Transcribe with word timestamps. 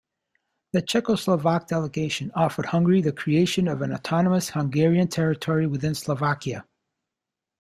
The 0.73 0.81
Czechoslovak 0.81 1.67
delegation 1.67 2.31
offered 2.33 2.65
Hungary 2.65 3.01
the 3.01 3.11
creation 3.11 3.67
of 3.67 3.83
an 3.83 3.93
autonomous 3.93 4.49
Hungarian 4.49 5.09
territory 5.09 5.67
within 5.67 5.93
Slovakia. 5.93 6.65